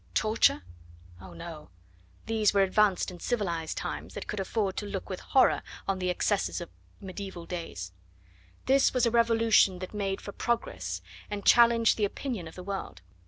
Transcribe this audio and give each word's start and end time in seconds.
Torture? 0.15 0.63
Oh, 1.21 1.33
no! 1.33 1.69
these 2.25 2.55
were 2.55 2.63
advanced 2.63 3.11
and 3.11 3.21
civilised 3.21 3.77
times 3.77 4.15
that 4.15 4.25
could 4.25 4.39
afford 4.39 4.75
to 4.77 4.87
look 4.87 5.11
with 5.11 5.19
horror 5.19 5.61
on 5.87 5.99
the 5.99 6.09
excesses 6.09 6.59
of 6.59 6.71
medieval 6.99 7.45
days. 7.45 7.91
This 8.65 8.95
was 8.95 9.05
a 9.05 9.11
revolution 9.11 9.77
that 9.77 9.93
made 9.93 10.19
for 10.19 10.31
progress, 10.31 11.03
and 11.29 11.45
challenged 11.45 11.97
the 11.97 12.05
opinion 12.05 12.47
of 12.47 12.55
the 12.55 12.63
world. 12.63 13.03